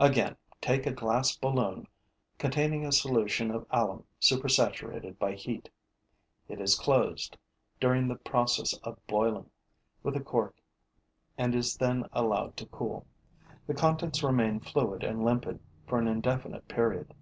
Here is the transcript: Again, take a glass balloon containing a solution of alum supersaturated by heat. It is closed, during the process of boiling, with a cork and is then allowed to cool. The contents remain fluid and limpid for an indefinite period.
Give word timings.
Again, 0.00 0.36
take 0.62 0.86
a 0.86 0.90
glass 0.90 1.36
balloon 1.36 1.86
containing 2.38 2.86
a 2.86 2.92
solution 2.92 3.50
of 3.50 3.66
alum 3.70 4.04
supersaturated 4.18 5.18
by 5.18 5.34
heat. 5.34 5.68
It 6.48 6.62
is 6.62 6.78
closed, 6.78 7.36
during 7.78 8.08
the 8.08 8.14
process 8.16 8.72
of 8.84 8.98
boiling, 9.06 9.50
with 10.02 10.16
a 10.16 10.22
cork 10.22 10.56
and 11.36 11.54
is 11.54 11.76
then 11.76 12.06
allowed 12.14 12.56
to 12.56 12.66
cool. 12.68 13.04
The 13.66 13.74
contents 13.74 14.22
remain 14.22 14.60
fluid 14.60 15.04
and 15.04 15.26
limpid 15.26 15.60
for 15.86 15.98
an 15.98 16.08
indefinite 16.08 16.68
period. 16.68 17.12